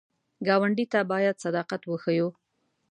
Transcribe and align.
ګاونډي 0.47 0.85
ته 0.91 0.99
باید 1.11 1.41
صداقت 1.43 1.81
وښیو 1.85 2.27